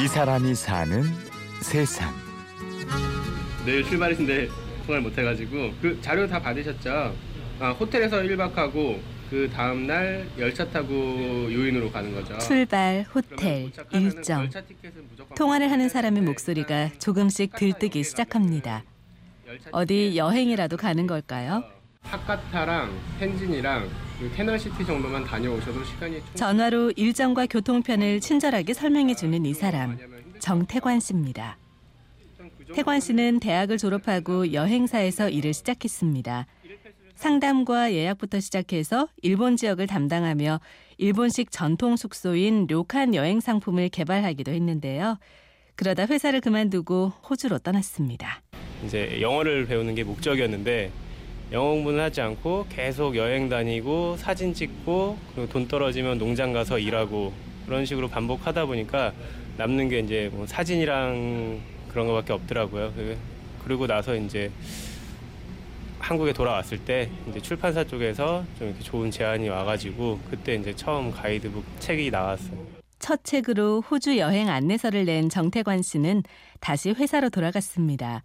[0.00, 1.02] 이 사람이 사는
[1.60, 2.10] 세상.
[3.66, 4.48] 내일 출발인데
[4.86, 7.14] 통화를 못 해가지고 그 자료 다 받으셨죠?
[7.60, 8.98] 아, 호텔에서 1박하고
[9.28, 10.94] 그 다음 날 열차 타고
[11.52, 12.38] 유후인으로 가는 거죠.
[12.38, 14.40] 출발, 호텔, 일정.
[14.44, 18.82] 열차 티켓은 무조건 통화를 하는 사람의 목소리가 조금씩 들뜨기 시작합니다.
[19.70, 21.62] 어디 여행이라도 가는 걸까요?
[22.02, 29.98] 하카타랑 텐진이랑 그 캐널시티 정도만 다녀오셔도 시간이 전화로 일정과 교통편을 친절하게 설명해 주는 이 사람,
[30.38, 31.58] 정태관 씨입니다.
[32.74, 36.46] 태관 씨는 대학을 졸업하고 여행사에서 일을 시작했습니다.
[37.14, 40.60] 상담과 예약부터 시작해서 일본 지역을 담당하며
[40.98, 45.18] 일본식 전통 숙소인 료칸 여행 상품을 개발하기도 했는데요.
[45.74, 48.42] 그러다 회사를 그만두고 호주로 떠났습니다.
[48.84, 50.90] 이제 영어를 배우는 게 목적이었는데
[51.52, 57.32] 영어 공부는 하지 않고 계속 여행 다니고 사진 찍고 그리고 돈 떨어지면 농장 가서 일하고
[57.66, 59.12] 그런 식으로 반복하다 보니까
[59.56, 62.92] 남는 게 이제 뭐 사진이랑 그런 거밖에 없더라고요.
[62.94, 63.16] 그-
[63.64, 64.50] 그리고 나서 이제
[65.98, 71.64] 한국에 돌아왔을 때 이제 출판사 쪽에서 좀 이렇게 좋은 제안이 와가지고 그때 이제 처음 가이드북
[71.80, 72.58] 책이 나왔어요.
[73.00, 76.22] 첫 책으로 호주 여행 안내서를 낸 정태관 씨는
[76.60, 78.22] 다시 회사로 돌아갔습니다.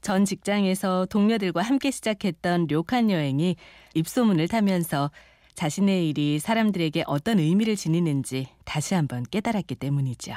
[0.00, 3.56] 전 직장에서 동료들과 함께 시작했던 료칸 여행이
[3.94, 5.10] 입소문을 타면서
[5.54, 10.32] 자신의 일이 사람들에게 어떤 의미를 지니는지 다시 한번 깨달았기 때문이죠.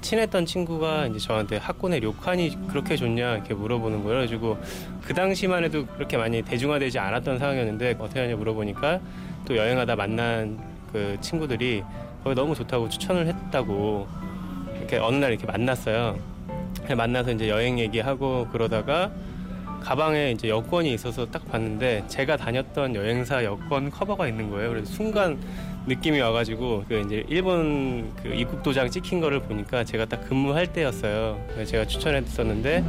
[0.00, 4.18] 친했던 친구가 이제 저한테 학군의 료칸이 그렇게 좋냐 이렇게 물어보는 거예요.
[4.18, 4.58] 그래가지고
[5.02, 9.00] 그 당시만 해도 그렇게 많이 대중화되지 않았던 상황이었는데 어떻게 하냐 물어보니까
[9.46, 10.60] 또 여행하다 만난
[10.92, 11.82] 그 친구들이
[12.22, 14.06] 거기 너무 좋다고 추천을 했다고
[14.78, 16.31] 이렇게 어느 날 이렇게 만났어요.
[16.96, 19.10] 만나서 이제 여행 얘기하고 그러다가
[19.82, 24.70] 가방에 이제 여권이 있어서 딱 봤는데 제가 다녔던 여행사 여권 커버가 있는 거예요.
[24.70, 25.38] 그래서 순간
[25.86, 31.44] 느낌이 와가지고 그 이제 일본 그 입국 도장 찍힌 거를 보니까 제가 딱 근무할 때였어요.
[31.66, 32.84] 제가 추천했었는데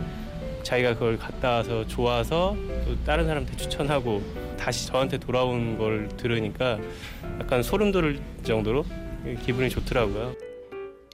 [0.61, 4.21] 자기가 그걸 갔다 와서 좋아서 또 다른 사람한테 추천하고
[4.57, 6.77] 다시 저한테 돌아온 걸 들으니까
[7.39, 8.85] 약간 소름 돋을 정도로
[9.43, 10.52] 기분이 좋더라고요.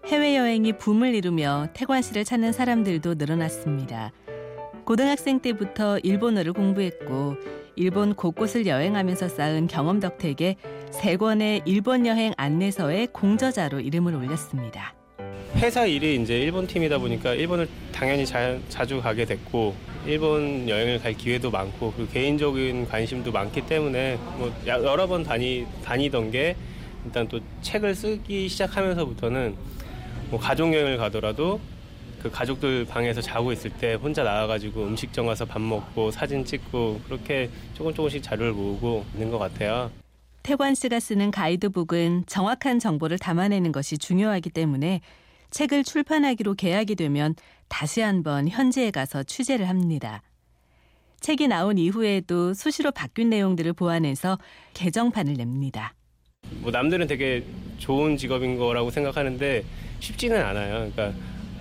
[0.09, 4.11] 해외여행이 붐을 이루며 태관 씨를 찾는 사람들도 늘어났습니다.
[4.83, 7.35] 고등학생 때부터 일본어를 공부했고
[7.75, 10.55] 일본 곳곳을 여행하면서 쌓은 경험 덕택에
[10.89, 14.95] 세 권의 일본 여행 안내서의 공저자로 이름을 올렸습니다.
[15.57, 19.75] 회사 일이 이제 일본 팀이다 보니까 일본을 당연히 자, 자주 가게 됐고
[20.07, 25.67] 일본 여행을 갈 기회도 많고 그리고 개인적인 관심도 많기 때문에 뭐 야- 여러 번 다니
[25.83, 26.55] 다니던 게
[27.05, 29.55] 일단 또 책을 쓰기 시작하면서부터는
[30.29, 31.59] 뭐 가족 여행을 가더라도
[32.21, 37.49] 그 가족들 방에서 자고 있을 때 혼자 나와가지고 음식점 가서 밥 먹고 사진 찍고 그렇게
[37.73, 39.89] 조금 조금씩 자료를 모으고 있는 것 같아요.
[40.43, 45.01] 태관 씨가 쓰는 가이드북은 정확한 정보를 담아내는 것이 중요하기 때문에
[45.51, 47.35] 책을 출판하기로 계약이 되면
[47.67, 50.21] 다시 한번 현지에 가서 취재를 합니다.
[51.21, 54.37] 책이 나온 이후에도 수시로 바뀐 내용들을 보완해서
[54.73, 55.93] 개정판을 냅니다.
[56.61, 57.43] 뭐 남들은 되게
[57.77, 59.63] 좋은 직업인 거라고 생각하는데
[59.99, 60.89] 쉽지는 않아요.
[60.95, 61.13] 그러니까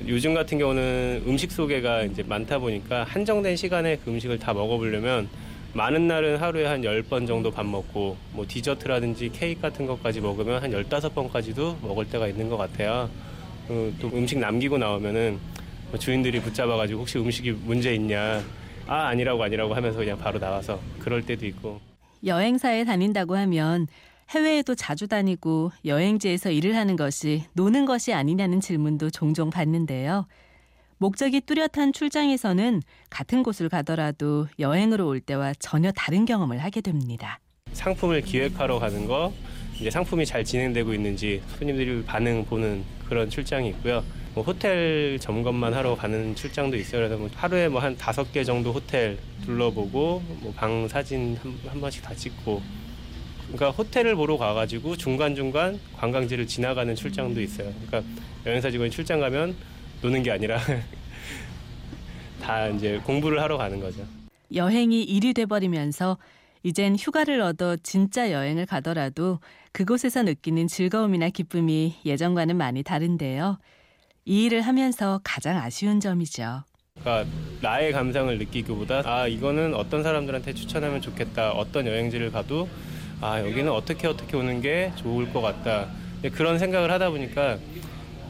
[0.06, 5.28] 요즘 같은 경우는 음식 소개가 이제 많다 보니까 한정된 시간에 그 음식을 다 먹어보려면
[5.74, 10.70] 많은 날은 하루에 한 10번 정도 밥 먹고 뭐 디저트라든지 케이크 같은 것까지 먹으면 한
[10.70, 13.10] 15번까지도 먹을 때가 있는 것 같아요.
[13.68, 15.38] 어, 또 음식 남기고 나오면은
[15.90, 18.42] 뭐 주인들이 붙잡아가지고 혹시 음식이 문제 있냐
[18.86, 21.80] 아 아니라고 아니라고 하면서 그냥 바로 나와서 그럴 때도 있고
[22.24, 23.86] 여행사에 다닌다고 하면
[24.30, 30.26] 해외에도 자주 다니고 여행지에서 일을 하는 것이 노는 것이 아니냐는 질문도 종종 받는데요.
[30.98, 37.38] 목적이 뚜렷한 출장에서는 같은 곳을 가더라도 여행으로 올 때와 전혀 다른 경험을 하게 됩니다.
[37.72, 39.32] 상품을 기획하러 가는 거,
[39.78, 44.02] 이제 상품이 잘 진행되고 있는지 손님들이 반응 보는 그런 출장이 있고요.
[44.34, 47.00] 뭐 호텔 점검만 하러 가는 출장도 있어요.
[47.02, 51.80] 그래서 뭐 하루에 뭐 한 다섯 개 정도 호텔 둘러보고 뭐 방 사진 한, 한
[51.80, 52.60] 번씩 다 찍고.
[53.48, 57.72] 그러니까 호텔을 보러 가가지고 중간 중간 관광지를 지나가는 출장도 있어요.
[57.86, 58.02] 그러니까
[58.46, 59.56] 여행사 직원이 출장 가면
[60.02, 60.58] 노는 게 아니라
[62.42, 64.04] 다 이제 공부를 하러 가는 거죠.
[64.54, 66.18] 여행이 일이 돼버리면서
[66.62, 69.40] 이젠 휴가를 얻어 진짜 여행을 가더라도
[69.72, 73.58] 그곳에서 느끼는 즐거움이나 기쁨이 예전과는 많이 다른데요.
[74.24, 76.64] 이 일을 하면서 가장 아쉬운 점이죠.
[77.00, 77.30] 그러니까
[77.62, 82.68] 나의 감상을 느끼기보다 아 이거는 어떤 사람들한테 추천하면 좋겠다 어떤 여행지를 가도
[83.20, 85.88] 아 여기는 어떻게 어떻게 오는 게 좋을 것 같다.
[86.14, 87.58] 근데 그런 생각을 하다 보니까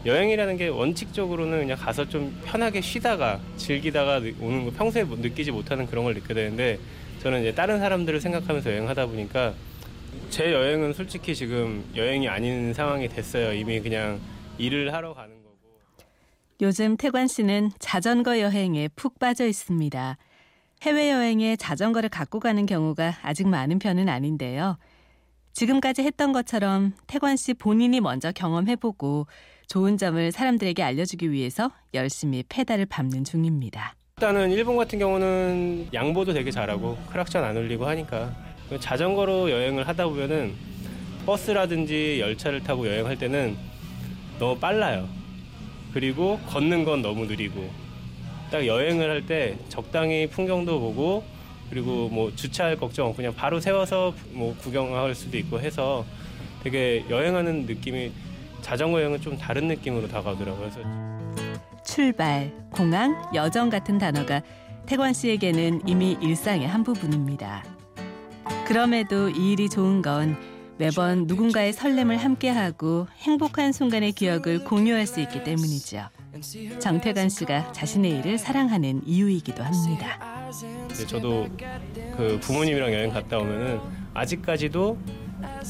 [0.07, 5.51] 여행이라는 게 원칙적으로는 그냥 가서 좀 편하게 쉬다가 즐기다가 느- 오는 거 평소에 못- 느끼지
[5.51, 6.79] 못하는 그런 걸 느껴야 되는데
[7.23, 9.55] 저는 이제 다른 사람들을 생각하면서 여행하다 보니까
[10.31, 13.53] 제 여행은 솔직히 지금 여행이 아닌 상황이 됐어요.
[13.53, 14.21] 이미 그냥
[14.57, 15.57] 일을 하러 가는 거고.
[16.63, 20.17] 요즘 태관 씨는 자전거 여행에 푹 빠져 있습니다.
[20.83, 24.79] 해외여행에 자전거를 갖고 가는 경우가 아직 많은 편은 아닌데요.
[25.53, 29.27] 지금까지 했던 것처럼 태관 씨 본인이 먼저 경험해보고
[29.67, 33.95] 좋은 점을 사람들에게 알려주기 위해서 열심히 페달을 밟는 중입니다.
[34.19, 38.35] 일단은 일본 같은 경우는 양보도 되게 잘하고 크락션 안 울리고 하니까
[38.81, 40.55] 자전거로 여행을 하다 보면은
[41.27, 43.57] 버스라든지 열차를 타고 여행할 때는
[44.39, 45.09] 너무 빨라요.
[45.93, 47.69] 그리고 걷는 건 너무 느리고
[48.51, 51.25] 딱 여행을 할 때 적당히 풍경도 보고
[51.71, 56.05] 그리고 뭐 주차할 걱정 그냥 바로 세워서 뭐 구경할 수도 있고 해서
[56.63, 58.13] 되게 여행하는 느낌이
[58.63, 60.71] 자전거 여행은 좀 다른 느낌으로 다가오더라고요.
[60.71, 60.81] 그래서
[61.85, 64.43] 출발, 공항, 여정 같은 단어가
[64.87, 67.65] 태관 씨에게는 이미 일상의 한 부분입니다.
[68.67, 70.37] 그럼에도 이 일이 좋은 건
[70.79, 76.09] 매번 누군가의 설렘을 함께하고 행복한 순간의 기억을 공유할 수 있기 때문이죠.
[76.79, 80.19] 정태관 씨가 자신의 일을 사랑하는 이유이기도 합니다.
[80.89, 81.47] 근데 저도
[82.17, 83.81] 그 부모님이랑 여행 갔다 오면은
[84.15, 84.99] 아직까지도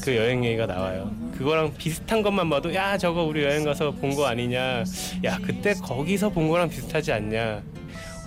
[0.03, 1.11] 그 여행 얘기가 나와요.
[1.37, 4.83] 그거랑 비슷한 것만 봐도 야 저거 우리 여행 가서 본 거 아니냐.
[5.23, 7.61] 야 그때 거기서 본 거랑 비슷하지 않냐.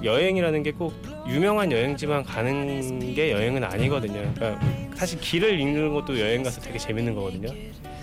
[0.05, 0.95] 여행이라는 게 꼭
[1.29, 4.33] 유명한 여행지만 가는 게 여행은 아니거든요.
[4.35, 4.59] 그러니까
[4.97, 7.49] 사실 길을 읽는 것도 여행 가서 되게 재밌는 거거든요.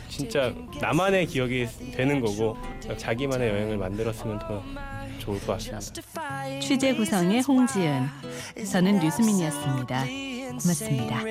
[0.08, 2.58] 진짜 나만의 기억이 되는 거고
[2.98, 4.64] 자기만의 여행을 만들었으면 더
[5.20, 6.60] 좋을 것 같습니다.
[6.60, 8.06] 취재 구성의 홍지은,
[8.72, 10.06] 저는 류수민이었습니다.
[10.50, 11.24] 고맙습니다.